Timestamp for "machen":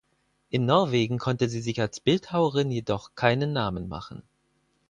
3.87-4.23